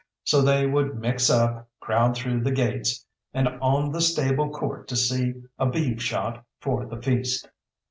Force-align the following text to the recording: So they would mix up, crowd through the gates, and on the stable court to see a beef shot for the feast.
So 0.23 0.41
they 0.41 0.65
would 0.65 0.97
mix 0.97 1.29
up, 1.29 1.69
crowd 1.79 2.15
through 2.17 2.41
the 2.41 2.49
gates, 2.51 3.05
and 3.35 3.47
on 3.47 3.91
the 3.91 4.01
stable 4.01 4.49
court 4.49 4.87
to 4.87 4.95
see 4.95 5.35
a 5.59 5.69
beef 5.69 6.01
shot 6.01 6.43
for 6.59 6.87
the 6.87 6.99
feast. 6.99 7.47